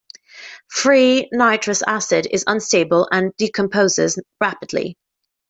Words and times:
Free 0.71 1.29
nitrous 1.31 1.83
acid 1.85 2.25
is 2.31 2.43
unstable 2.47 3.07
and 3.11 3.37
decomposes 3.37 4.17
rapidly. 4.41 4.97